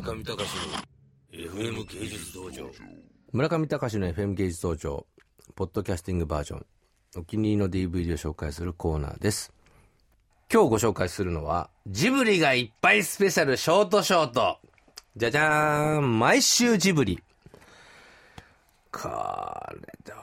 [0.00, 0.44] 村上隆の
[1.32, 2.70] FM 芸術道場。
[3.32, 5.06] 村上隆の FM 芸術道場。
[5.56, 6.66] ポッドキャスティングバージョン。
[7.16, 9.52] お気に入りの DVD を紹介するコーナーです。
[10.52, 14.58] 今日ご紹介するのはジブリがいっぱいスペシャルショートショート。
[15.16, 16.18] じゃじゃーん。
[16.20, 17.20] 毎週ジブリ。
[18.92, 20.14] これだ。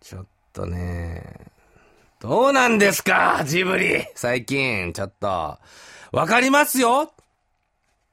[0.00, 1.22] ちょっとね。
[2.20, 4.06] どうなんですかジブリ。
[4.14, 4.94] 最近。
[4.94, 5.26] ちょっと。
[5.26, 7.12] わかりますよ。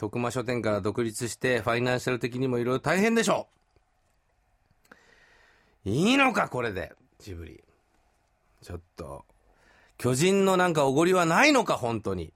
[0.02, 3.48] 徳間書店から独立してファイナンシャル的にもいろいろ大変でしょ
[5.85, 5.89] う。
[5.91, 7.63] いいのかこれでジブリ。
[8.63, 9.26] ちょっと
[9.99, 12.34] 巨人のなんかおごりはないのか本当に。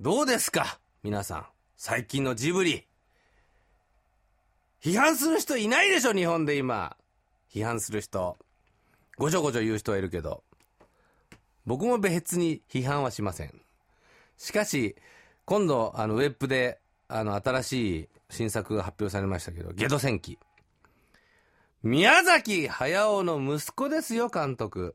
[0.00, 1.46] どうですか皆さん。
[1.76, 2.88] 最近のジブリ。
[4.82, 6.96] 批判する人いないでしょ日本で今。
[7.54, 8.36] 批判する人。
[9.16, 10.42] ごちょごちょ言う人はいるけど。
[11.66, 13.54] 僕も別に批判はしません。
[14.38, 14.96] しかし
[15.44, 20.38] 今度あのウェブであの新しい新作が発表されましたけど「ゲド戦記」
[21.82, 24.94] 宮崎駿の息子ですよ監督。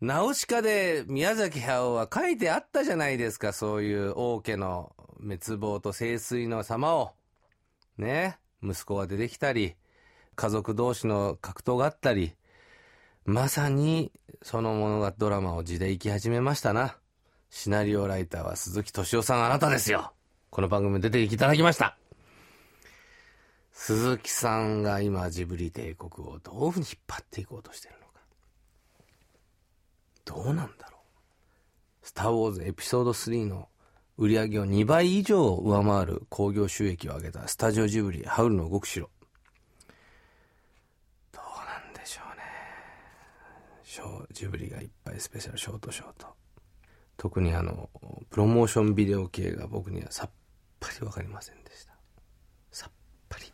[0.00, 7.12] ナウシカで宮崎駿は書いてあったじゃないですかそういう王家の滅亡と清水の様を。
[7.98, 8.38] ね。
[8.62, 9.74] 息子が出てきたり
[10.34, 12.34] 家族同士の格闘があったり。
[13.26, 16.96] まさにその物語ドラマを地で生き始めましたな。
[17.56, 20.12] シナリオライターは鈴木敏夫さんあなたですよ。
[20.50, 21.96] この番組出ていただきました。
[23.72, 28.20] 鈴木さんが今ジブリ帝国をどういうふうに引っ張っていこうとしてるのか。
[30.26, 30.98] どうなんだろ
[32.02, 32.06] う。
[32.06, 33.70] スター・ウォーズエピソード3の
[34.18, 39.08] 売り上げを2倍以上上回る興行収益を上げたスタジオジブリハウルの動く城。
[41.32, 42.42] どうなんでしょうね。
[44.30, 46.45] ジブリがいっぱいスペシャルショートショート。
[47.26, 47.90] 特にあの、
[48.30, 50.30] プロモーションビデオ系が僕にはさっ
[50.78, 51.92] ぱりわかりませんでした。
[52.70, 52.92] さっ
[53.28, 53.52] ぱり。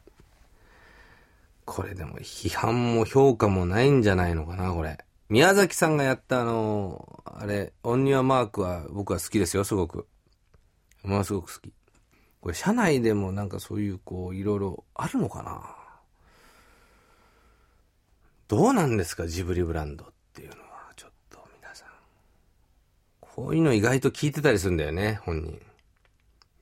[1.65, 4.99] これでも批判も評価もないんじゃないのかな、これ。
[5.31, 10.07] 宮崎さんがやったあの、あれ、オンニュアマークは僕は好きですよ、すごく。
[11.03, 11.73] ものすごく好き。
[12.43, 15.63] これ、社内でもなんかそういう、こう、いろいろあるのかな
[18.49, 20.72] どうなんですか、ジブリブランドっていうのは。
[23.35, 25.59] こういうの意外と聞いてたりするんだよね、本人。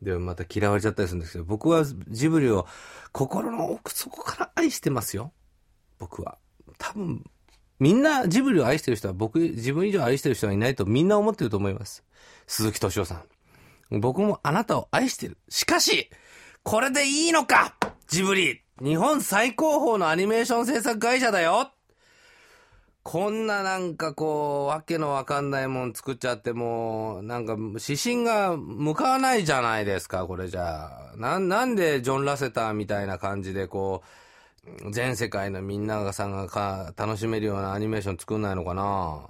[0.03, 2.67] でもまた嫌われちゃったりするんですけど、僕はジブリを
[3.13, 5.33] 心の奥底から愛してますよ。
[5.99, 6.39] 僕は。
[6.79, 7.25] 多分、
[7.81, 12.05] みんなジブリを愛してる人は僕、自分以上愛してる人はいないとみんな思ってると思います。
[12.47, 13.23] 鈴木敏夫さ
[13.91, 14.01] ん。
[14.01, 15.39] 僕もあなたを愛してる。
[15.49, 16.09] しかし、
[16.63, 17.75] これでいいのか
[18.07, 21.73] ジブリ日本最高峰のアニメーション制作会社だよ
[23.11, 31.17] こんななんかこう、わけのわかんないもん作っちゃってもう、なんか指針が向かわないじゃないですか、これじゃあ。
[31.17, 34.05] な、なんでジョン・ラセターみたいな感じでこ
[34.85, 39.27] う、全世界のみんながさんがか楽しめるようなアニメーション作んないのかな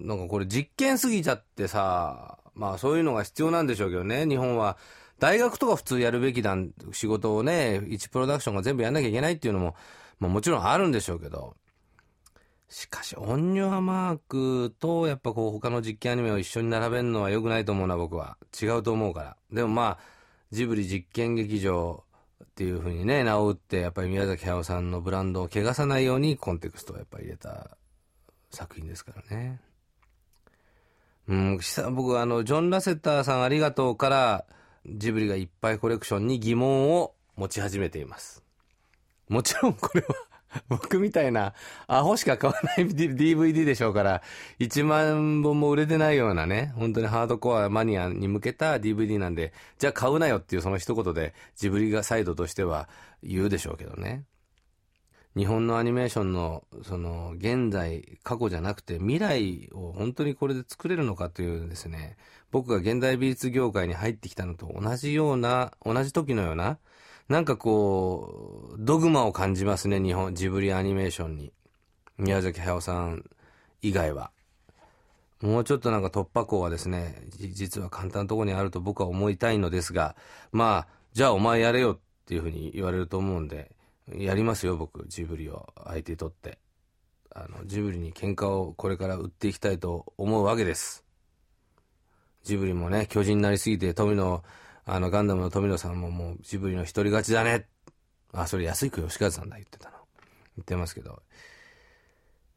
[0.00, 4.78] なんかこれ実験すぎちゃってさ、まあそういうのが必要なんでしょうけどね、日本は。
[5.18, 6.56] 大学とか普通やるべきだ、
[6.92, 9.74] 仕事をね、一プロダクションが全部やんなきゃいけないっていうのも、
[10.20, 11.54] まあもちろんあるんでしょうけど。
[12.72, 18.38] しかし、オンニュアマークと、やっぱこう、他の実験アニメを一緒に並べるのは良くないと思うな、僕は。
[18.60, 19.36] 違うと思うから。
[19.52, 20.04] でもまあ、
[20.52, 22.02] ジブリ実験劇場
[22.42, 27.76] っていうふうにね、名を打って、やっぱり宮崎駿さんのブランドを汚さないようにコンテクストをやっぱり入れた
[28.50, 29.60] 作品ですからね。
[31.28, 31.58] うん、
[31.94, 34.46] 僕あの、ジョン・ラセッターさんありがとうから、
[34.86, 38.42] ジブリがいっぱいコレクションに疑問を持ち始めています。
[39.28, 40.31] もちろんこれは
[40.68, 41.54] 僕みたいな
[41.86, 44.22] アホしか買わない DVD でしょうから、
[44.58, 52.88] 1万本も売れてないようなね、本当にハードコアマニアに向けた DVD なんで、じゃあ買うなよっていうその一言でジブリがサイドとしては
[53.22, 54.24] 言うでしょうけどね。
[55.34, 62.18] 日本のアニメーションの、その、現在、過去じゃなくて未来を本当にこれで作れるのかというですね、
[62.50, 66.78] 僕が現代美術業界に入ってきたのと同じような、同じ時のような、
[67.32, 71.50] なんかこう、ドグマを感じますね、日本、ジブリアニメーションに。
[72.18, 73.24] 宮崎駿さん
[73.80, 74.32] 以外は。
[75.40, 80.14] もうちょっとなんか突破口はですね、実は簡単なところにあると僕は思いたいのですが、
[80.52, 83.74] まあ、じゃあお前やれよっていうふうに言われると思うんで、
[84.14, 86.58] やりますよ、僕、ジブリを相手にとって。
[87.34, 91.02] あの、ジブリに喧嘩をこれから売っていきたいと思うわけです。
[92.42, 94.44] ジブリもね、巨人になりすぎて富野
[94.84, 97.68] あの、ガンダムの富野さんももうジブリの一人勝ちだね。
[98.32, 99.96] あ、それ安井義和さんだ言ってたの。
[100.56, 101.22] 言ってますけど。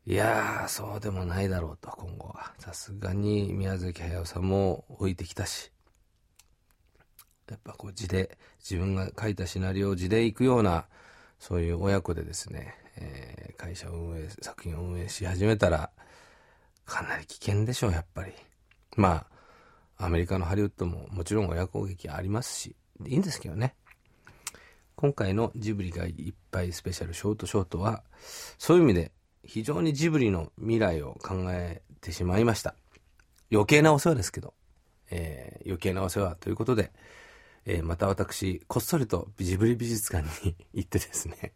[0.07, 2.53] いやー、そうでもないだろうと、今後は。
[2.59, 5.71] さすがに宮崎駿さんも置いてきたし。
[7.49, 10.85] やっぱこう字で、自分が書いたシナリオを字で行くような、
[11.39, 15.89] そういう親子でですね、えー会社を運営、作品を運営し始めたら、
[16.85, 18.33] かなり危険でしょう、やっぱり。
[18.95, 19.34] まあ、
[19.97, 22.75] アメリカのハリウッドももちろん親攻撃ありますし、
[23.05, 23.75] いいんですけどね。
[24.95, 28.03] 今回のジブリがいっぱいスペシャルショートショートは、
[28.57, 29.11] そういう意味で
[29.43, 32.75] 非常にジブリの未来を考えてしまいました。
[33.51, 34.53] 余計なお世話ですけど、
[35.11, 36.91] えー余計なお世話ということで、
[37.65, 41.53] えーまた私、こっそりとジブリ美術館に 行ってですね、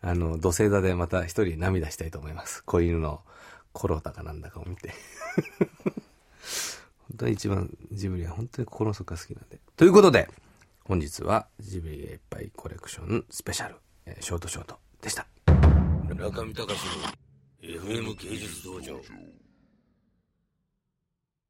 [0.00, 2.64] あの、土星座でまた一人涙したいと思います。
[2.64, 3.22] 子犬の
[3.72, 4.92] コロタかなんだかを見て。
[7.10, 9.58] 本当に一番ジブリは本当に心の底が好きなんで。
[9.76, 10.28] ということで、
[10.84, 13.76] 本日はジブリがいっぱいコレクションスペシャル、
[14.06, 15.26] えーショートショートでした。
[16.08, 16.66] 中上隆の
[17.62, 19.00] FM 芸術道場